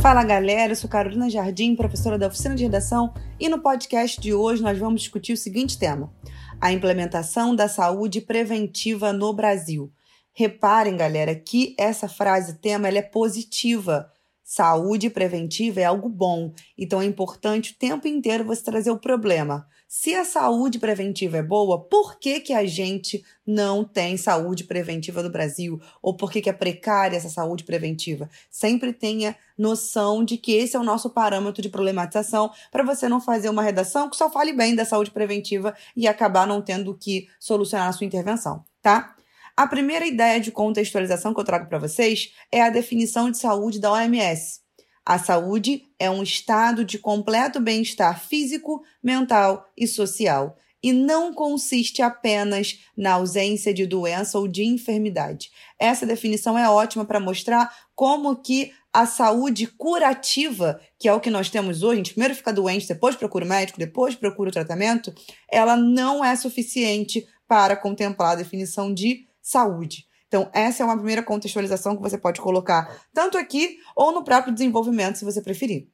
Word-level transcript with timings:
Fala 0.00 0.24
galera, 0.24 0.72
eu 0.72 0.76
sou 0.76 0.88
Carolina 0.88 1.28
Jardim, 1.28 1.76
professora 1.76 2.16
da 2.16 2.28
oficina 2.28 2.54
de 2.54 2.64
redação, 2.64 3.12
e 3.38 3.50
no 3.50 3.60
podcast 3.60 4.18
de 4.18 4.32
hoje 4.32 4.62
nós 4.62 4.78
vamos 4.78 5.02
discutir 5.02 5.34
o 5.34 5.36
seguinte 5.36 5.78
tema: 5.78 6.10
a 6.58 6.72
implementação 6.72 7.54
da 7.54 7.68
saúde 7.68 8.22
preventiva 8.22 9.12
no 9.12 9.30
Brasil. 9.34 9.92
Reparem, 10.32 10.96
galera, 10.96 11.34
que 11.34 11.76
essa 11.78 12.08
frase 12.08 12.54
tema 12.60 12.88
ela 12.88 12.96
é 12.96 13.02
positiva. 13.02 14.10
Saúde 14.52 15.08
preventiva 15.08 15.78
é 15.78 15.84
algo 15.84 16.08
bom, 16.08 16.52
então 16.76 17.00
é 17.00 17.04
importante 17.04 17.70
o 17.70 17.76
tempo 17.76 18.08
inteiro 18.08 18.44
você 18.44 18.60
trazer 18.64 18.90
o 18.90 18.98
problema. 18.98 19.64
Se 19.86 20.12
a 20.12 20.24
saúde 20.24 20.76
preventiva 20.76 21.36
é 21.36 21.42
boa, 21.42 21.78
por 21.78 22.18
que, 22.18 22.40
que 22.40 22.52
a 22.52 22.66
gente 22.66 23.24
não 23.46 23.84
tem 23.84 24.16
saúde 24.16 24.64
preventiva 24.64 25.22
no 25.22 25.30
Brasil? 25.30 25.80
Ou 26.02 26.16
por 26.16 26.32
que, 26.32 26.42
que 26.42 26.50
é 26.50 26.52
precária 26.52 27.16
essa 27.16 27.28
saúde 27.28 27.62
preventiva? 27.62 28.28
Sempre 28.50 28.92
tenha 28.92 29.36
noção 29.56 30.24
de 30.24 30.36
que 30.36 30.50
esse 30.50 30.74
é 30.74 30.80
o 30.80 30.84
nosso 30.84 31.10
parâmetro 31.10 31.62
de 31.62 31.68
problematização 31.68 32.50
para 32.72 32.82
você 32.82 33.08
não 33.08 33.20
fazer 33.20 33.50
uma 33.50 33.62
redação 33.62 34.10
que 34.10 34.16
só 34.16 34.28
fale 34.28 34.52
bem 34.52 34.74
da 34.74 34.84
saúde 34.84 35.12
preventiva 35.12 35.76
e 35.94 36.08
acabar 36.08 36.44
não 36.44 36.60
tendo 36.60 36.92
que 36.92 37.28
solucionar 37.38 37.88
a 37.88 37.92
sua 37.92 38.04
intervenção, 38.04 38.64
tá? 38.82 39.14
A 39.60 39.66
primeira 39.66 40.06
ideia 40.06 40.40
de 40.40 40.50
contextualização 40.50 41.34
que 41.34 41.40
eu 41.40 41.44
trago 41.44 41.68
para 41.68 41.78
vocês 41.78 42.32
é 42.50 42.62
a 42.62 42.70
definição 42.70 43.30
de 43.30 43.36
saúde 43.36 43.78
da 43.78 43.92
OMS. 43.92 44.60
A 45.04 45.18
saúde 45.18 45.82
é 45.98 46.10
um 46.10 46.22
estado 46.22 46.82
de 46.82 46.98
completo 46.98 47.60
bem-estar 47.60 48.26
físico, 48.26 48.82
mental 49.02 49.66
e 49.76 49.86
social 49.86 50.56
e 50.82 50.94
não 50.94 51.34
consiste 51.34 52.00
apenas 52.00 52.78
na 52.96 53.12
ausência 53.12 53.74
de 53.74 53.84
doença 53.84 54.38
ou 54.38 54.48
de 54.48 54.64
enfermidade. 54.64 55.50
Essa 55.78 56.06
definição 56.06 56.56
é 56.56 56.66
ótima 56.66 57.04
para 57.04 57.20
mostrar 57.20 57.70
como 57.94 58.36
que 58.36 58.72
a 58.90 59.04
saúde 59.04 59.66
curativa, 59.66 60.80
que 60.98 61.06
é 61.06 61.12
o 61.12 61.20
que 61.20 61.28
nós 61.28 61.50
temos 61.50 61.82
hoje, 61.82 61.92
a 61.92 61.96
gente 61.96 62.14
primeiro 62.14 62.34
fica 62.34 62.50
doente, 62.50 62.88
depois 62.88 63.14
procura 63.14 63.44
o 63.44 63.48
médico, 63.48 63.78
depois 63.78 64.14
procura 64.14 64.48
o 64.48 64.52
tratamento, 64.54 65.14
ela 65.52 65.76
não 65.76 66.24
é 66.24 66.34
suficiente 66.34 67.26
para 67.46 67.76
contemplar 67.76 68.32
a 68.32 68.36
definição 68.36 68.94
de 68.94 69.28
saúde. 69.42 70.06
Então, 70.28 70.48
essa 70.52 70.82
é 70.82 70.86
uma 70.86 70.96
primeira 70.96 71.22
contextualização 71.22 71.96
que 71.96 72.02
você 72.02 72.16
pode 72.16 72.40
colocar 72.40 73.04
tanto 73.12 73.36
aqui 73.36 73.78
ou 73.96 74.12
no 74.12 74.22
próprio 74.22 74.54
desenvolvimento, 74.54 75.18
se 75.18 75.24
você 75.24 75.42
preferir. 75.42 75.88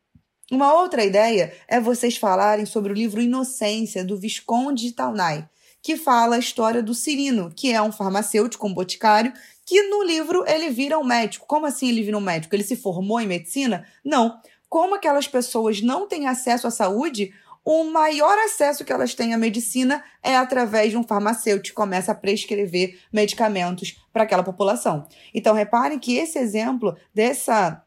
Uma 0.52 0.74
outra 0.74 1.04
ideia 1.04 1.52
é 1.66 1.80
vocês 1.80 2.16
falarem 2.16 2.66
sobre 2.66 2.92
o 2.92 2.94
livro 2.94 3.20
Inocência, 3.20 4.04
do 4.04 4.16
Visconde 4.16 4.84
de 4.84 4.92
Taunay, 4.92 5.44
que 5.82 5.96
fala 5.96 6.36
a 6.36 6.38
história 6.38 6.82
do 6.82 6.94
Cirino, 6.94 7.50
que 7.54 7.72
é 7.72 7.80
um 7.80 7.90
farmacêutico, 7.90 8.66
um 8.66 8.74
boticário, 8.74 9.32
que 9.64 9.82
no 9.88 10.04
livro 10.04 10.44
ele 10.46 10.70
vira 10.70 10.98
um 10.98 11.04
médico. 11.04 11.46
Como 11.46 11.66
assim 11.66 11.88
ele 11.88 12.02
vira 12.02 12.16
um 12.16 12.20
médico? 12.20 12.54
Ele 12.54 12.62
se 12.62 12.76
formou 12.76 13.20
em 13.20 13.26
medicina? 13.26 13.86
Não. 14.04 14.38
Como 14.68 14.94
aquelas 14.94 15.26
pessoas 15.26 15.80
não 15.80 16.06
têm 16.06 16.28
acesso 16.28 16.66
à 16.66 16.70
saúde, 16.70 17.32
o 17.68 17.82
maior 17.82 18.38
acesso 18.38 18.84
que 18.84 18.92
elas 18.92 19.12
têm 19.12 19.34
à 19.34 19.38
medicina 19.38 20.04
é 20.22 20.36
através 20.36 20.92
de 20.92 20.96
um 20.96 21.02
farmacêutico 21.02 21.70
que 21.70 21.72
começa 21.72 22.12
a 22.12 22.14
prescrever 22.14 22.96
medicamentos 23.12 24.00
para 24.12 24.22
aquela 24.22 24.44
população. 24.44 25.04
Então, 25.34 25.52
reparem 25.52 25.98
que 25.98 26.16
esse 26.16 26.38
exemplo 26.38 26.96
dessa 27.12 27.82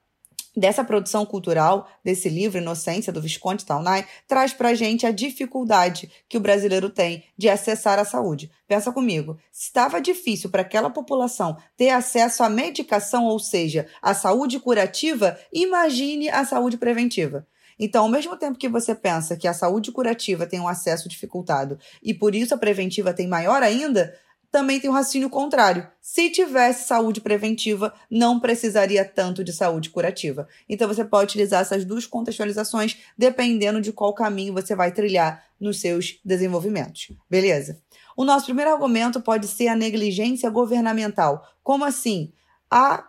dessa 0.58 0.84
produção 0.84 1.26
cultural, 1.26 1.88
desse 2.04 2.28
livro 2.28 2.58
Inocência, 2.58 3.14
do 3.14 3.22
Visconde 3.22 3.64
Taunay, 3.64 4.06
traz 4.28 4.52
para 4.52 4.70
a 4.70 4.74
gente 4.74 5.06
a 5.06 5.12
dificuldade 5.12 6.12
que 6.28 6.36
o 6.36 6.42
brasileiro 6.42 6.90
tem 6.90 7.24
de 7.38 7.48
acessar 7.48 7.98
a 7.98 8.04
saúde. 8.04 8.52
Pensa 8.68 8.92
comigo, 8.92 9.38
se 9.52 9.68
estava 9.68 10.02
difícil 10.02 10.50
para 10.50 10.64
aquela 10.64 10.90
população 10.90 11.56
ter 11.78 11.92
acesso 11.92 12.44
à 12.44 12.50
medicação, 12.50 13.26
ou 13.26 13.40
seja, 13.40 13.88
à 14.02 14.14
saúde 14.14 14.60
curativa, 14.60 15.40
imagine 15.54 16.30
a 16.30 16.44
saúde 16.44 16.78
preventiva. 16.78 17.48
Então, 17.80 18.04
ao 18.04 18.10
mesmo 18.10 18.36
tempo 18.36 18.60
que 18.60 18.68
você 18.68 18.94
pensa 18.94 19.38
que 19.38 19.48
a 19.48 19.54
saúde 19.54 19.92
curativa 19.92 20.46
tem 20.46 20.60
um 20.60 20.68
acesso 20.68 21.08
dificultado 21.08 21.80
e 22.04 22.14
por 22.14 22.36
isso 22.36 22.54
a 22.54 22.58
preventiva 22.58 23.14
tem 23.14 23.28
maior 23.28 23.64
ainda, 23.64 24.14
também 24.52 24.80
tem 24.80 24.90
o 24.90 24.94
um 24.94 24.95
raciocínio 24.95 25.30
contrário. 25.30 25.88
Se 26.02 26.30
tivesse 26.30 26.88
saúde 26.88 27.22
preventiva, 27.22 27.94
não 28.10 28.39
precisaria 28.39 29.06
tanto 29.06 29.44
de 29.44 29.54
saúde 29.54 29.89
curativa. 29.89 30.48
Então 30.68 30.88
você 30.88 31.06
pode 31.06 31.26
utilizar 31.26 31.62
essas 31.62 31.86
duas 31.86 32.06
contextualizações 32.06 32.98
dependendo 33.18 33.80
de 33.80 33.94
qual 33.94 34.14
caminho 34.14 34.54
você 34.54 34.76
vai 34.76 34.92
trilhar 34.92 35.44
nos 35.60 35.80
seus 35.80 36.20
desenvolvimentos. 36.26 37.12
Beleza? 37.30 37.80
O 38.18 38.26
nosso 38.26 38.45
primeiro 38.45 38.72
argumento 38.72 39.22
pode 39.22 39.48
ser 39.48 39.68
a 39.68 39.76
negligência 39.76 40.50
governamental. 40.50 41.48
Como 41.64 41.86
assim? 41.86 42.34
A 42.70 43.08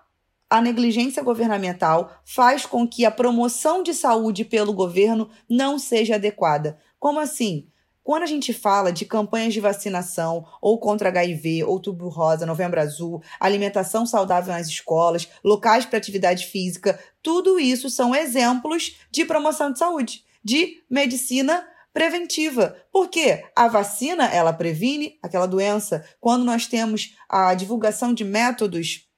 a 0.51 0.61
negligência 0.61 1.23
governamental 1.23 2.13
faz 2.25 2.67
com 2.67 2.87
que 2.87 3.05
a 3.05 3.11
promoção 3.11 3.85
de 3.85 3.95
saúde 3.95 4.45
pelo 4.45 4.73
governo 4.73 5.31
não 5.49 5.79
seja 5.79 6.17
adequada. 6.17 6.77
Como 6.99 7.21
assim? 7.21 7.69
Quando 8.03 8.25
a 8.25 8.27
gente 8.27 8.53
fala 8.53 8.93
de 8.93 9.05
campanhas 9.05 9.55
de 9.55 9.61
vacinação 9.61 10.45
ou 10.61 10.81
contra 10.81 11.11
HIV, 11.11 11.63
outubro 11.63 12.09
rosa, 12.09 12.45
novembro 12.45 12.81
azul, 12.81 13.23
alimentação 13.39 14.05
saudável 14.05 14.53
nas 14.53 14.67
escolas, 14.67 15.29
locais 15.45 15.87
para 15.87 15.99
atividade 15.99 16.47
física, 16.47 16.99
tudo 17.23 17.61
isso 17.61 17.89
são 17.89 18.13
exemplos 18.13 18.97
de 19.13 19.25
promoção 19.25 19.71
de 19.71 19.79
saúde, 19.79 20.25
de 20.43 20.83
medicina 20.91 21.65
preventiva. 21.93 22.77
Porque 22.91 23.45
a 23.55 23.69
vacina, 23.69 24.25
ela 24.25 24.53
previne 24.53 25.19
aquela 25.23 25.47
doença. 25.47 26.05
Quando 26.19 26.45
nós 26.45 26.67
temos 26.67 27.15
a 27.29 27.55
divulgação 27.55 28.13
de 28.13 28.25
métodos 28.25 29.10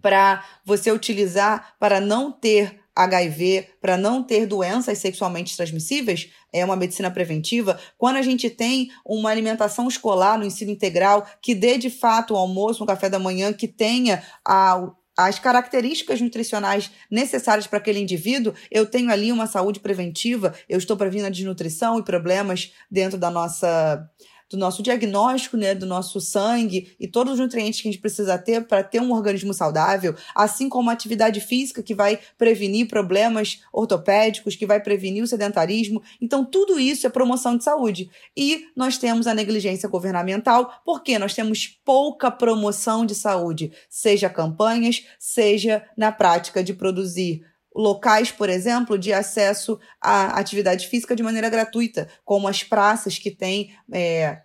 para 0.00 0.44
você 0.64 0.90
utilizar 0.90 1.74
para 1.78 2.00
não 2.00 2.30
ter 2.30 2.80
HIV, 2.94 3.68
para 3.80 3.96
não 3.96 4.22
ter 4.22 4.46
doenças 4.46 4.98
sexualmente 4.98 5.56
transmissíveis, 5.56 6.30
é 6.52 6.64
uma 6.64 6.76
medicina 6.76 7.10
preventiva. 7.10 7.78
Quando 7.96 8.16
a 8.16 8.22
gente 8.22 8.50
tem 8.50 8.90
uma 9.04 9.30
alimentação 9.30 9.88
escolar 9.88 10.38
no 10.38 10.44
ensino 10.44 10.70
integral 10.70 11.26
que 11.40 11.54
dê 11.54 11.78
de 11.78 11.90
fato 11.90 12.34
o 12.34 12.36
almoço, 12.36 12.82
um 12.82 12.86
café 12.86 13.08
da 13.08 13.18
manhã, 13.18 13.52
que 13.52 13.68
tenha 13.68 14.22
a, 14.46 14.90
as 15.16 15.38
características 15.38 16.20
nutricionais 16.20 16.90
necessárias 17.10 17.66
para 17.66 17.78
aquele 17.78 18.00
indivíduo, 18.00 18.54
eu 18.70 18.86
tenho 18.86 19.10
ali 19.10 19.30
uma 19.30 19.46
saúde 19.46 19.80
preventiva, 19.80 20.54
eu 20.68 20.78
estou 20.78 20.96
prevenindo 20.96 21.26
a 21.26 21.30
desnutrição 21.30 21.98
e 21.98 22.04
problemas 22.04 22.72
dentro 22.90 23.18
da 23.18 23.30
nossa 23.30 24.08
do 24.50 24.56
nosso 24.56 24.82
diagnóstico, 24.82 25.56
né, 25.56 25.74
do 25.74 25.86
nosso 25.86 26.20
sangue 26.20 26.94
e 26.98 27.06
todos 27.06 27.34
os 27.34 27.38
nutrientes 27.38 27.80
que 27.80 27.88
a 27.88 27.92
gente 27.92 28.00
precisa 28.00 28.36
ter 28.36 28.66
para 28.66 28.82
ter 28.82 29.00
um 29.00 29.12
organismo 29.12 29.54
saudável, 29.54 30.14
assim 30.34 30.68
como 30.68 30.90
a 30.90 30.92
atividade 30.92 31.40
física 31.40 31.82
que 31.82 31.94
vai 31.94 32.18
prevenir 32.36 32.88
problemas 32.88 33.60
ortopédicos, 33.72 34.56
que 34.56 34.66
vai 34.66 34.80
prevenir 34.80 35.22
o 35.22 35.26
sedentarismo. 35.26 36.02
Então, 36.20 36.44
tudo 36.44 36.80
isso 36.80 37.06
é 37.06 37.10
promoção 37.10 37.56
de 37.56 37.62
saúde. 37.62 38.10
E 38.36 38.66
nós 38.74 38.98
temos 38.98 39.28
a 39.28 39.34
negligência 39.34 39.88
governamental, 39.88 40.82
porque 40.84 41.18
nós 41.18 41.32
temos 41.32 41.78
pouca 41.84 42.30
promoção 42.30 43.06
de 43.06 43.14
saúde, 43.14 43.72
seja 43.88 44.28
campanhas, 44.28 45.04
seja 45.18 45.84
na 45.96 46.10
prática 46.10 46.64
de 46.64 46.74
produzir 46.74 47.44
locais, 47.74 48.30
por 48.30 48.48
exemplo, 48.48 48.98
de 48.98 49.12
acesso 49.12 49.78
à 50.00 50.38
atividade 50.38 50.88
física 50.88 51.14
de 51.14 51.22
maneira 51.22 51.48
gratuita, 51.48 52.08
como 52.24 52.48
as 52.48 52.62
praças 52.62 53.18
que 53.18 53.30
têm 53.30 53.74
é, 53.92 54.40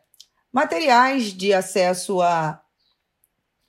materiais 0.51 1.33
de 1.33 1.53
acesso 1.53 2.21
à 2.21 2.61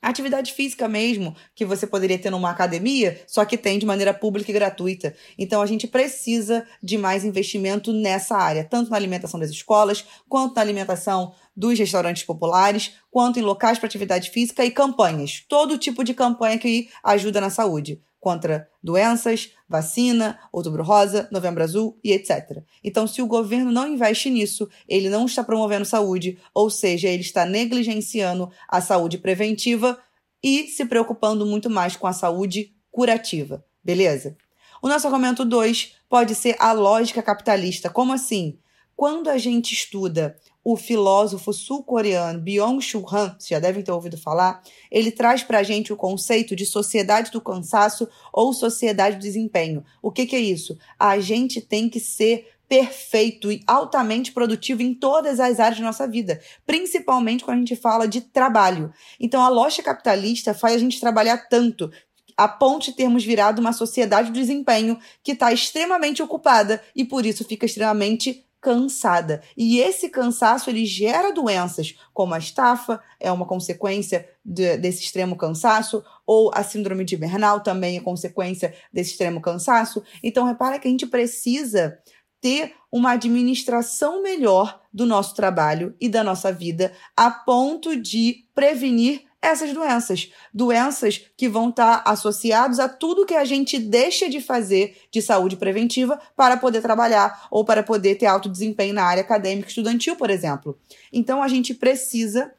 atividade 0.09 0.53
física 0.53 0.87
mesmo, 0.87 1.35
que 1.55 1.65
você 1.65 1.87
poderia 1.87 2.19
ter 2.19 2.31
numa 2.31 2.51
academia, 2.51 3.21
só 3.27 3.45
que 3.45 3.59
tem 3.59 3.79
de 3.79 3.87
maneira 3.87 4.15
pública 4.15 4.51
e 4.51 4.55
gratuita. 4.55 5.15
Então 5.37 5.61
a 5.61 5.67
gente 5.67 5.89
precisa 5.89 6.65
de 6.83 6.97
mais 6.97 7.25
investimento 7.25 7.93
nessa 7.93 8.37
área, 8.37 8.63
tanto 8.63 8.91
na 8.91 8.97
alimentação 8.97 9.41
das 9.41 9.51
escolas, 9.51 10.05
quanto 10.29 10.55
na 10.55 10.61
alimentação 10.61 11.35
dos 11.57 11.79
restaurantes 11.79 12.23
populares, 12.23 12.93
quanto 13.11 13.39
em 13.39 13.43
locais 13.43 13.79
para 13.79 13.87
atividade 13.87 14.31
física 14.31 14.65
e 14.65 14.71
campanhas. 14.71 15.45
Todo 15.49 15.79
tipo 15.79 16.05
de 16.05 16.15
campanha 16.15 16.59
que 16.59 16.89
ajuda 17.03 17.41
na 17.41 17.51
saúde 17.51 18.01
contra 18.21 18.69
doenças, 18.83 19.53
vacina, 19.69 20.39
outubro 20.53 20.83
rosa, 20.83 21.29
novembro 21.31 21.63
azul 21.63 21.99
e 22.03 22.13
etc. 22.13 22.63
Então, 22.83 23.07
se 23.07 23.23
o 23.23 23.27
governo 23.27 23.71
não 23.71 23.87
investe 23.87 24.31
nisso, 24.31 24.69
ele 24.89 25.09
não 25.09 25.27
está 25.27 25.45
promovendo 25.45 25.85
saúde, 25.85 26.39
ou 26.55 26.71
seja, 26.71 27.09
ele 27.09 27.23
está 27.23 27.45
negligenciando 27.45 28.51
a 28.69 28.81
saúde 28.81 29.19
preventiva 29.19 29.99
e 30.43 30.69
se 30.69 30.85
preocupando 30.85 31.47
muito 31.47 31.69
mais 31.71 31.97
com 31.97 32.07
a 32.07 32.13
saúde 32.13 32.75
curativa. 32.91 33.65
Beleza? 33.83 34.37
O 34.83 34.89
nosso 34.89 35.07
argumento 35.07 35.45
2 35.45 35.95
pode 36.09 36.35
ser 36.35 36.57
a 36.59 36.73
lógica 36.73 37.23
capitalista. 37.23 37.91
Como 37.91 38.13
assim? 38.13 38.59
Quando 38.95 39.29
a 39.29 39.37
gente 39.37 39.73
estuda 39.73 40.37
o 40.69 40.77
filósofo 40.77 41.53
sul-coreano 41.53 42.41
Byung-Chul 42.41 43.07
Han, 43.13 43.37
vocês 43.39 43.51
já 43.51 43.61
devem 43.61 43.85
ter 43.85 43.93
ouvido 43.93 44.19
falar, 44.19 44.61
ele 44.91 45.13
traz 45.13 45.45
para 45.45 45.61
a 45.61 45.63
gente 45.63 45.93
o 45.93 45.97
conceito 45.97 46.57
de 46.57 46.67
sociedade 46.67 47.31
do 47.31 47.41
cansaço 47.41 48.09
ou 48.33 48.53
sociedade 48.53 49.15
do 49.15 49.23
desempenho. 49.23 49.85
O 50.03 50.11
que, 50.11 50.27
que 50.27 50.35
é 50.35 50.41
isso? 50.41 50.77
A 50.99 51.21
gente 51.21 51.61
tem 51.61 51.89
que 51.89 52.01
ser 52.01 52.49
perfeito 52.69 53.53
e 53.53 53.63
altamente 53.65 54.33
produtivo 54.33 54.83
em 54.83 54.93
todas 54.93 55.39
as 55.39 55.61
áreas 55.61 55.79
da 55.79 55.87
nossa 55.87 56.09
vida, 56.09 56.41
principalmente 56.67 57.45
quando 57.45 57.59
a 57.59 57.61
gente 57.61 57.77
fala 57.77 58.09
de 58.09 58.21
trabalho. 58.21 58.93
Então, 59.21 59.45
a 59.45 59.49
loja 59.49 59.85
capitalista 59.85 60.53
faz 60.53 60.75
a 60.75 60.79
gente 60.79 60.99
trabalhar 60.99 61.49
tanto 61.49 61.93
a 62.37 62.49
ponto 62.49 62.87
de 62.87 62.93
termos 62.93 63.25
virado 63.25 63.61
uma 63.61 63.73
sociedade 63.73 64.33
de 64.33 64.41
desempenho 64.41 64.99
que 65.23 65.31
está 65.31 65.53
extremamente 65.53 66.25
ocupada 66.25 66.83
e 66.93 67.05
por 67.05 67.25
isso 67.25 67.45
fica 67.45 67.67
extremamente 67.67 68.45
cansada. 68.67 69.43
E 69.57 69.79
esse 69.79 70.09
cansaço 70.09 70.69
ele 70.69 70.85
gera 70.85 71.33
doenças, 71.33 71.95
como 72.13 72.35
a 72.35 72.39
estafa, 72.39 73.01
é 73.21 73.31
uma 73.31 73.47
consequência 73.47 74.29
de, 74.45 74.77
desse 74.77 75.05
extremo 75.05 75.37
cansaço, 75.37 76.03
ou 76.27 76.51
a 76.53 76.65
síndrome 76.65 77.05
de 77.05 77.17
Bernal 77.17 77.61
também 77.61 77.97
é 77.97 78.01
consequência 78.01 78.75
desse 78.93 79.13
extremo 79.13 79.41
cansaço. 79.41 80.03
Então 80.21 80.45
repara 80.45 80.81
que 80.81 80.89
a 80.89 80.91
gente 80.91 81.07
precisa 81.07 81.97
ter 82.41 82.75
uma 82.91 83.13
administração 83.13 84.21
melhor 84.21 84.81
do 84.93 85.07
nosso 85.07 85.37
trabalho 85.37 85.95
e 86.01 86.09
da 86.09 86.25
nossa 86.25 86.51
vida 86.51 86.93
a 87.17 87.31
ponto 87.31 87.95
de 87.95 88.49
prevenir 88.53 89.27
essas 89.41 89.73
doenças. 89.73 90.31
Doenças 90.53 91.23
que 91.37 91.49
vão 91.49 91.71
estar 91.71 92.03
associadas 92.07 92.79
a 92.79 92.89
tudo 92.89 93.27
que 93.27 93.35
a 93.35 93.45
gente 93.45 93.79
deixa 93.79 94.29
de 94.29 94.41
fazer 94.41 94.97
de 95.11 95.23
saúde 95.23 95.57
preventiva 95.57 96.21
para 96.37 96.57
poder 96.57 96.83
trabalhar 96.83 97.47
ou 97.51 97.65
para 97.65 97.83
poder 97.83 98.17
ter 98.17 98.27
alto 98.27 98.49
desempenho 98.49 98.95
na 98.95 99.05
área 99.05 99.23
acadêmica 99.23 99.69
estudantil, 99.69 100.17
por 100.17 100.31
exemplo. 100.31 100.79
Então 101.13 101.43
a 101.43 101.49
gente 101.49 101.75
precisa 101.75 102.53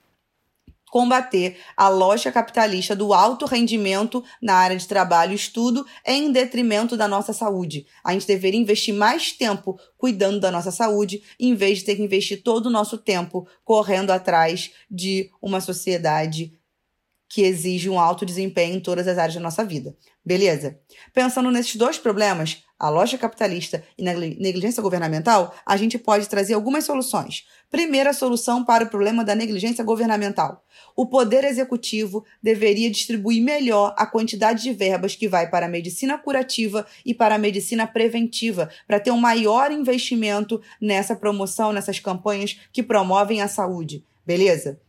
combater 0.90 1.58
a 1.76 1.90
lógica 1.90 2.32
capitalista 2.32 2.96
do 2.96 3.14
alto 3.14 3.46
rendimento 3.46 4.24
na 4.42 4.56
área 4.56 4.78
de 4.78 4.88
trabalho 4.88 5.34
e 5.34 5.36
estudo 5.36 5.86
em 6.06 6.32
detrimento 6.32 6.96
da 6.96 7.08
nossa 7.08 7.34
saúde. 7.34 7.86
A 8.04 8.14
gente 8.14 8.26
deveria 8.26 8.60
investir 8.60 8.94
mais 8.94 9.32
tempo 9.32 9.80
cuidando 9.98 10.40
da 10.40 10.50
nossa 10.50 10.72
saúde, 10.72 11.22
em 11.40 11.56
vez 11.56 11.80
de 11.80 11.86
ter 11.86 11.96
que 11.96 12.02
investir 12.02 12.42
todo 12.42 12.68
o 12.68 12.72
nosso 12.72 12.98
tempo 12.98 13.48
correndo 13.64 14.12
atrás 14.12 14.72
de 14.90 15.30
uma 15.42 15.60
sociedade 15.60 16.56
que 17.30 17.42
exige 17.42 17.90
um 17.90 18.00
alto 18.00 18.26
desempenho 18.26 18.76
em 18.76 18.80
todas 18.80 19.08
as 19.08 19.18
áreas 19.18 19.36
da 19.36 19.42
nossa 19.42 19.64
vida. 19.64 19.96
Beleza? 20.26 20.80
Pensando 21.14 21.52
nesses 21.52 21.76
dois 21.76 21.98
problemas, 21.98 22.64
a 22.80 22.90
lógica 22.90 23.22
capitalista 23.22 23.84
e 23.98 24.04
negligência 24.04 24.84
governamental, 24.84 25.56
a 25.66 25.76
gente 25.76 25.98
pode 25.98 26.30
trazer 26.30 26.54
algumas 26.54 26.86
soluções. 26.86 27.46
Primeira 27.72 28.14
solução 28.14 28.64
para 28.64 28.84
o 28.84 28.90
problema 28.90 29.24
da 29.26 29.34
negligência 29.34 29.84
governamental. 29.84 30.64
O 30.96 31.08
Poder 31.08 31.44
Executivo 31.44 32.24
deveria 32.42 32.92
distribuir 32.92 33.42
melhor 33.42 33.96
a 33.98 34.06
quantidade 34.06 34.62
de 34.62 34.74
verbas 34.74 35.16
que 35.16 35.28
vai 35.28 35.50
para 35.50 35.66
a 35.66 35.70
medicina 35.70 36.18
curativa 36.18 36.86
e 37.04 37.14
para 37.16 37.36
a 37.36 37.40
medicina 37.40 37.88
preventiva, 37.88 38.70
para 38.88 39.00
ter 39.00 39.12
um 39.12 39.20
maior 39.20 39.72
investimento 39.72 40.62
nessa 40.80 41.16
promoção, 41.16 41.74
nessas 41.74 42.00
campanhas 42.00 42.60
que 42.72 42.84
promovem 42.84 43.42
a 43.42 43.48
saúde. 43.48 44.06
Beleza? 44.26 44.80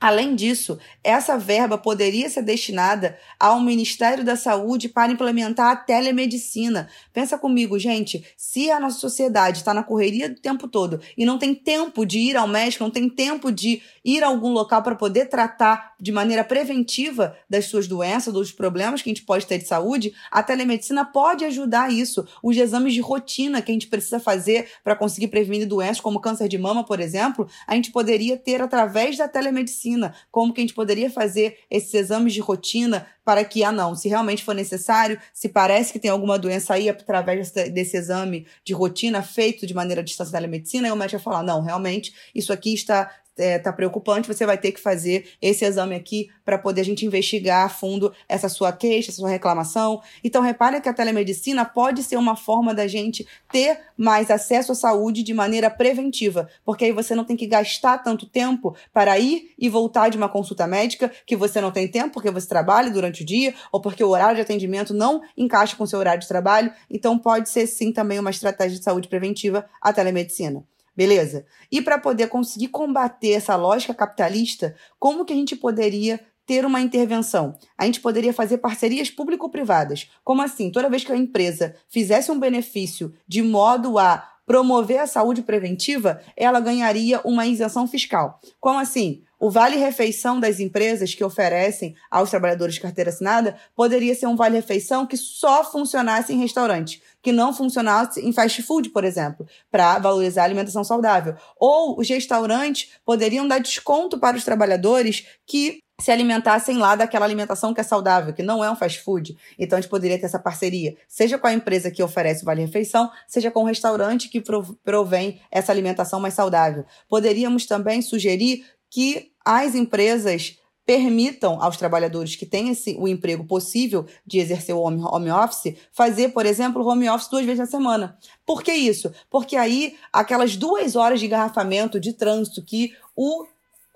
Além 0.00 0.34
disso, 0.34 0.78
essa 1.04 1.36
verba 1.36 1.76
poderia 1.76 2.30
ser 2.30 2.40
destinada 2.40 3.18
ao 3.38 3.60
Ministério 3.60 4.24
da 4.24 4.34
Saúde 4.34 4.88
para 4.88 5.12
implementar 5.12 5.70
a 5.70 5.76
telemedicina. 5.76 6.88
Pensa 7.12 7.36
comigo, 7.36 7.78
gente, 7.78 8.24
se 8.34 8.70
a 8.70 8.80
nossa 8.80 8.98
sociedade 8.98 9.58
está 9.58 9.74
na 9.74 9.82
correria 9.82 10.30
do 10.30 10.40
tempo 10.40 10.66
todo 10.66 11.02
e 11.18 11.26
não 11.26 11.38
tem 11.38 11.54
tempo 11.54 12.06
de 12.06 12.18
ir 12.18 12.34
ao 12.34 12.48
médico, 12.48 12.82
não 12.82 12.90
tem 12.90 13.10
tempo 13.10 13.52
de 13.52 13.82
ir 14.02 14.24
a 14.24 14.28
algum 14.28 14.52
local 14.52 14.82
para 14.82 14.94
poder 14.94 15.26
tratar 15.26 15.92
de 16.00 16.10
maneira 16.10 16.42
preventiva 16.42 17.36
das 17.48 17.66
suas 17.66 17.86
doenças, 17.86 18.32
dos 18.32 18.50
problemas 18.50 19.02
que 19.02 19.10
a 19.10 19.12
gente 19.12 19.26
pode 19.26 19.46
ter 19.46 19.58
de 19.58 19.66
saúde, 19.66 20.14
a 20.30 20.42
telemedicina 20.42 21.04
pode 21.04 21.44
ajudar 21.44 21.92
isso. 21.92 22.26
Os 22.42 22.56
exames 22.56 22.94
de 22.94 23.02
rotina 23.02 23.60
que 23.60 23.70
a 23.70 23.74
gente 23.74 23.88
precisa 23.88 24.18
fazer 24.18 24.66
para 24.82 24.96
conseguir 24.96 25.28
prevenir 25.28 25.66
doenças 25.68 26.00
como 26.00 26.20
câncer 26.20 26.48
de 26.48 26.56
mama, 26.56 26.84
por 26.84 27.00
exemplo, 27.00 27.46
a 27.66 27.74
gente 27.74 27.92
poderia 27.92 28.38
ter 28.38 28.62
através 28.62 29.18
da 29.18 29.28
telemedicina 29.28 29.89
como 30.30 30.52
que 30.52 30.60
a 30.60 30.62
gente 30.62 30.74
poderia 30.74 31.10
fazer 31.10 31.58
esses 31.70 31.92
exames 31.94 32.32
de 32.32 32.40
rotina 32.40 33.06
para 33.24 33.44
que, 33.44 33.62
ah, 33.62 33.72
não, 33.72 33.94
se 33.94 34.08
realmente 34.08 34.42
for 34.42 34.54
necessário, 34.54 35.20
se 35.32 35.48
parece 35.48 35.92
que 35.92 35.98
tem 35.98 36.10
alguma 36.10 36.38
doença 36.38 36.74
aí 36.74 36.88
através 36.88 37.50
desse 37.50 37.96
exame 37.96 38.46
de 38.64 38.72
rotina 38.72 39.22
feito 39.22 39.66
de 39.66 39.74
maneira 39.74 40.00
à 40.00 40.04
distância 40.04 40.32
da 40.32 40.38
telemedicina, 40.38 40.88
aí 40.88 40.92
o 40.92 40.96
médico 40.96 41.22
vai 41.22 41.34
falar, 41.34 41.42
não, 41.42 41.62
realmente, 41.62 42.12
isso 42.34 42.52
aqui 42.52 42.74
está 42.74 43.10
é, 43.40 43.58
tá 43.58 43.72
preocupante, 43.72 44.28
você 44.28 44.46
vai 44.46 44.58
ter 44.58 44.72
que 44.72 44.80
fazer 44.80 45.30
esse 45.40 45.64
exame 45.64 45.94
aqui 45.94 46.28
para 46.44 46.58
poder 46.58 46.82
a 46.82 46.84
gente 46.84 47.06
investigar 47.06 47.64
a 47.64 47.68
fundo 47.68 48.12
essa 48.28 48.48
sua 48.48 48.72
queixa, 48.72 49.10
essa 49.10 49.20
sua 49.20 49.30
reclamação. 49.30 50.00
Então, 50.22 50.42
repare 50.42 50.80
que 50.80 50.88
a 50.88 50.92
telemedicina 50.92 51.64
pode 51.64 52.02
ser 52.02 52.16
uma 52.16 52.36
forma 52.36 52.74
da 52.74 52.86
gente 52.86 53.26
ter 53.50 53.80
mais 53.96 54.30
acesso 54.30 54.72
à 54.72 54.74
saúde 54.74 55.22
de 55.22 55.34
maneira 55.34 55.70
preventiva, 55.70 56.48
porque 56.64 56.84
aí 56.84 56.92
você 56.92 57.14
não 57.14 57.24
tem 57.24 57.36
que 57.36 57.46
gastar 57.46 57.98
tanto 57.98 58.26
tempo 58.26 58.76
para 58.92 59.18
ir 59.18 59.54
e 59.58 59.68
voltar 59.68 60.08
de 60.08 60.16
uma 60.16 60.28
consulta 60.28 60.66
médica 60.66 61.10
que 61.26 61.36
você 61.36 61.60
não 61.60 61.70
tem 61.70 61.88
tempo 61.88 62.14
porque 62.14 62.30
você 62.30 62.46
trabalha 62.46 62.90
durante 62.90 63.22
o 63.22 63.26
dia 63.26 63.54
ou 63.72 63.80
porque 63.80 64.04
o 64.04 64.08
horário 64.08 64.36
de 64.36 64.42
atendimento 64.42 64.92
não 64.92 65.22
encaixa 65.36 65.76
com 65.76 65.84
o 65.84 65.86
seu 65.86 65.98
horário 65.98 66.20
de 66.20 66.28
trabalho. 66.28 66.72
Então, 66.90 67.18
pode 67.18 67.48
ser 67.48 67.66
sim 67.66 67.92
também 67.92 68.18
uma 68.18 68.30
estratégia 68.30 68.78
de 68.78 68.84
saúde 68.84 69.08
preventiva 69.08 69.66
a 69.80 69.92
telemedicina. 69.92 70.64
Beleza? 70.96 71.46
E 71.70 71.80
para 71.80 71.98
poder 71.98 72.28
conseguir 72.28 72.68
combater 72.68 73.32
essa 73.32 73.56
lógica 73.56 73.94
capitalista, 73.94 74.74
como 74.98 75.24
que 75.24 75.32
a 75.32 75.36
gente 75.36 75.56
poderia 75.56 76.20
ter 76.46 76.66
uma 76.66 76.80
intervenção? 76.80 77.56
A 77.78 77.84
gente 77.86 78.00
poderia 78.00 78.32
fazer 78.32 78.58
parcerias 78.58 79.10
público-privadas. 79.10 80.10
Como 80.24 80.42
assim? 80.42 80.70
Toda 80.70 80.90
vez 80.90 81.04
que 81.04 81.12
a 81.12 81.16
empresa 81.16 81.76
fizesse 81.88 82.30
um 82.30 82.40
benefício 82.40 83.14
de 83.26 83.40
modo 83.42 83.98
a 83.98 84.28
promover 84.50 84.98
a 84.98 85.06
saúde 85.06 85.42
preventiva, 85.42 86.20
ela 86.36 86.58
ganharia 86.58 87.20
uma 87.24 87.46
isenção 87.46 87.86
fiscal. 87.86 88.40
Como 88.58 88.80
assim? 88.80 89.22
O 89.38 89.48
vale-refeição 89.48 90.40
das 90.40 90.58
empresas 90.58 91.14
que 91.14 91.22
oferecem 91.22 91.94
aos 92.10 92.30
trabalhadores 92.30 92.74
de 92.74 92.80
carteira 92.80 93.10
assinada 93.10 93.56
poderia 93.76 94.12
ser 94.12 94.26
um 94.26 94.34
vale-refeição 94.34 95.06
que 95.06 95.16
só 95.16 95.62
funcionasse 95.62 96.32
em 96.32 96.40
restaurante, 96.40 97.00
que 97.22 97.32
não 97.32 97.52
funcionasse 97.52 98.20
em 98.20 98.32
fast 98.32 98.62
food, 98.62 98.90
por 98.90 99.04
exemplo, 99.04 99.46
para 99.70 99.98
valorizar 99.98 100.42
a 100.42 100.44
alimentação 100.44 100.82
saudável. 100.84 101.34
Ou 101.56 101.98
os 101.98 102.08
restaurantes 102.08 102.90
poderiam 103.04 103.46
dar 103.46 103.58
desconto 103.58 104.18
para 104.18 104.36
os 104.36 104.44
trabalhadores 104.44 105.26
que 105.46 105.80
se 106.00 106.10
alimentassem 106.10 106.78
lá 106.78 106.96
daquela 106.96 107.26
alimentação 107.26 107.74
que 107.74 107.80
é 107.80 107.84
saudável, 107.84 108.32
que 108.32 108.42
não 108.42 108.64
é 108.64 108.70
um 108.70 108.76
fast 108.76 109.00
food. 109.00 109.36
Então 109.58 109.78
a 109.78 109.80
gente 109.80 109.90
poderia 109.90 110.18
ter 110.18 110.26
essa 110.26 110.38
parceria, 110.38 110.96
seja 111.06 111.38
com 111.38 111.46
a 111.46 111.52
empresa 111.52 111.90
que 111.90 112.02
oferece 112.02 112.42
o 112.42 112.46
vale-refeição, 112.46 113.10
seja 113.28 113.50
com 113.50 113.62
o 113.62 113.66
restaurante 113.66 114.28
que 114.28 114.42
provém 114.82 115.40
essa 115.50 115.70
alimentação 115.70 116.18
mais 116.18 116.34
saudável. 116.34 116.84
Poderíamos 117.08 117.66
também 117.66 118.00
sugerir 118.00 118.64
que 118.88 119.30
as 119.44 119.74
empresas 119.74 120.58
permitam 120.90 121.62
aos 121.62 121.76
trabalhadores 121.76 122.34
que 122.34 122.44
têm 122.44 122.70
esse, 122.70 122.96
o 122.98 123.06
emprego 123.06 123.44
possível 123.44 124.06
de 124.26 124.40
exercer 124.40 124.74
o 124.74 124.80
home, 124.80 125.00
home 125.04 125.30
office, 125.30 125.76
fazer, 125.92 126.30
por 126.30 126.44
exemplo, 126.44 126.84
home 126.84 127.08
office 127.08 127.28
duas 127.30 127.44
vezes 127.44 127.60
na 127.60 127.66
semana. 127.66 128.18
Por 128.44 128.60
que 128.60 128.72
isso? 128.72 129.14
Porque 129.30 129.54
aí, 129.54 129.94
aquelas 130.12 130.56
duas 130.56 130.96
horas 130.96 131.20
de 131.20 131.26
engarrafamento 131.26 132.00
de 132.00 132.12
trânsito 132.12 132.60
que 132.64 132.92
o 133.14 133.46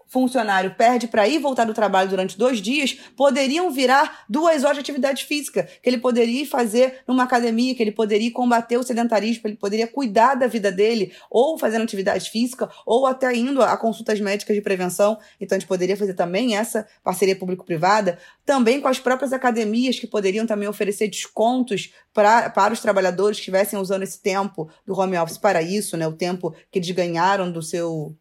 funcionário 0.07 0.75
perde 0.77 1.09
para 1.09 1.27
ir 1.27 1.39
voltar 1.39 1.65
do 1.65 1.75
trabalho 1.75 2.09
durante 2.09 2.39
dois 2.39 2.61
dias, 2.61 2.93
poderiam 3.17 3.71
virar 3.71 4.25
duas 4.29 4.63
horas 4.65 4.77
de 4.77 4.81
atividade 4.81 5.25
física, 5.25 5.69
que 5.83 5.89
ele 5.89 5.99
poderia 5.99 6.47
fazer 6.47 7.01
numa 7.07 7.25
academia, 7.25 7.75
que 7.75 7.83
ele 7.83 7.93
poderia 7.93 8.31
combater 8.33 8.77
o 8.77 8.83
sedentarismo, 8.83 9.43
ele 9.47 9.57
poderia 9.57 9.87
cuidar 9.87 10.35
da 10.35 10.47
vida 10.47 10.71
dele, 10.71 11.13
ou 11.31 11.59
fazendo 11.59 11.83
atividade 11.83 12.31
física, 12.31 12.71
ou 12.87 13.07
até 13.07 13.35
indo 13.35 13.63
a 13.63 13.77
consultas 13.77 14.21
médicas 14.21 14.55
de 14.55 14.63
prevenção. 14.63 15.19
Então, 15.41 15.57
a 15.57 15.59
gente 15.59 15.69
poderia 15.69 15.97
fazer 15.97 16.15
também 16.15 16.57
essa 16.57 16.87
parceria 17.03 17.37
público-privada, 17.37 18.19
também 18.45 18.81
com 18.81 18.89
as 18.89 18.99
próprias 18.99 19.33
academias, 19.33 19.99
que 19.99 20.07
poderiam 20.07 20.47
também 20.47 20.69
oferecer 20.69 21.09
descontos 21.09 21.93
pra, 22.13 22.51
para 22.51 22.73
os 22.73 22.81
trabalhadores 22.81 23.39
que 23.39 23.43
estivessem 23.43 23.79
usando 23.79 24.03
esse 24.03 24.21
tempo 24.21 24.71
do 24.87 24.99
home 24.99 25.19
office 25.19 25.39
para 25.39 25.63
isso, 25.63 25.97
né? 25.97 26.07
O 26.07 26.13
tempo 26.13 26.55
que 26.71 26.79
eles 26.79 26.91
ganharam 26.91 27.51
do 27.51 27.63
seu 27.63 28.17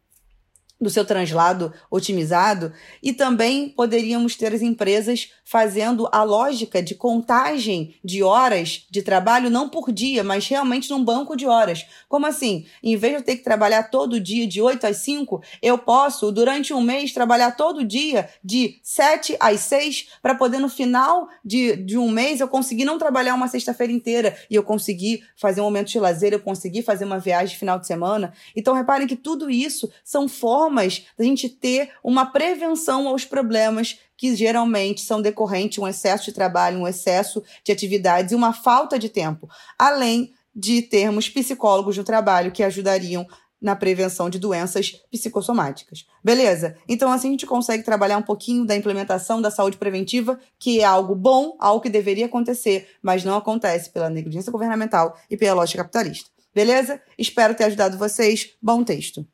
do 0.80 0.90
seu 0.90 1.04
translado 1.04 1.72
otimizado 1.90 2.72
e 3.02 3.12
também 3.12 3.68
poderíamos 3.68 4.36
ter 4.36 4.52
as 4.52 4.60
empresas 4.60 5.30
fazendo 5.44 6.08
a 6.10 6.22
lógica 6.22 6.82
de 6.82 6.94
contagem 6.94 7.94
de 8.04 8.22
horas 8.22 8.86
de 8.90 9.02
trabalho 9.02 9.48
não 9.50 9.68
por 9.68 9.92
dia, 9.92 10.24
mas 10.24 10.48
realmente 10.48 10.90
num 10.90 11.04
banco 11.04 11.36
de 11.36 11.46
horas. 11.46 11.86
Como 12.08 12.26
assim? 12.26 12.66
Em 12.82 12.96
vez 12.96 13.14
de 13.14 13.18
eu 13.20 13.24
ter 13.24 13.36
que 13.36 13.44
trabalhar 13.44 13.84
todo 13.84 14.20
dia 14.20 14.46
de 14.46 14.60
8 14.60 14.86
às 14.86 14.98
5, 14.98 15.42
eu 15.62 15.78
posso 15.78 16.32
durante 16.32 16.72
um 16.72 16.80
mês 16.80 17.12
trabalhar 17.12 17.52
todo 17.52 17.84
dia 17.84 18.28
de 18.42 18.78
7 18.82 19.36
às 19.38 19.60
6 19.60 20.08
para 20.20 20.34
poder 20.34 20.58
no 20.58 20.68
final 20.68 21.28
de, 21.44 21.76
de 21.76 21.96
um 21.96 22.10
mês 22.10 22.40
eu 22.40 22.48
conseguir 22.48 22.84
não 22.84 22.98
trabalhar 22.98 23.34
uma 23.34 23.48
sexta-feira 23.48 23.92
inteira 23.92 24.36
e 24.50 24.54
eu 24.54 24.62
conseguir 24.62 25.24
fazer 25.36 25.60
um 25.60 25.64
momento 25.64 25.88
de 25.88 26.00
lazer, 26.00 26.32
eu 26.32 26.40
conseguir 26.40 26.82
fazer 26.82 27.04
uma 27.04 27.18
viagem 27.18 27.56
final 27.56 27.78
de 27.78 27.86
semana. 27.86 28.32
Então 28.56 28.74
reparem 28.74 29.06
que 29.06 29.16
tudo 29.16 29.50
isso 29.50 29.90
são 30.02 30.28
formas 30.28 30.63
formas 30.64 31.06
da 31.18 31.24
gente 31.24 31.48
ter 31.48 31.90
uma 32.02 32.26
prevenção 32.26 33.06
aos 33.06 33.24
problemas 33.24 33.98
que 34.16 34.34
geralmente 34.34 35.02
são 35.02 35.20
decorrentes 35.20 35.74
de 35.74 35.80
um 35.80 35.88
excesso 35.88 36.26
de 36.26 36.32
trabalho, 36.32 36.78
um 36.78 36.88
excesso 36.88 37.42
de 37.62 37.72
atividades 37.72 38.32
e 38.32 38.34
uma 38.34 38.52
falta 38.52 38.98
de 38.98 39.08
tempo, 39.08 39.48
além 39.78 40.32
de 40.54 40.82
termos 40.82 41.28
psicólogos 41.28 41.96
no 41.98 42.04
trabalho 42.04 42.52
que 42.52 42.62
ajudariam 42.62 43.26
na 43.60 43.74
prevenção 43.74 44.28
de 44.28 44.38
doenças 44.38 44.92
psicossomáticas. 45.10 46.06
Beleza? 46.22 46.76
Então, 46.88 47.10
assim 47.10 47.28
a 47.28 47.30
gente 47.32 47.46
consegue 47.46 47.82
trabalhar 47.82 48.18
um 48.18 48.22
pouquinho 48.22 48.64
da 48.64 48.76
implementação 48.76 49.40
da 49.40 49.50
saúde 49.50 49.76
preventiva, 49.76 50.38
que 50.58 50.80
é 50.80 50.84
algo 50.84 51.14
bom, 51.14 51.56
algo 51.58 51.80
que 51.80 51.88
deveria 51.88 52.26
acontecer, 52.26 52.88
mas 53.02 53.24
não 53.24 53.36
acontece 53.36 53.90
pela 53.90 54.10
negligência 54.10 54.52
governamental 54.52 55.16
e 55.30 55.36
pela 55.36 55.54
lógica 55.54 55.82
capitalista. 55.82 56.30
Beleza? 56.54 57.00
Espero 57.18 57.54
ter 57.54 57.64
ajudado 57.64 57.98
vocês. 57.98 58.50
Bom 58.62 58.84
texto. 58.84 59.26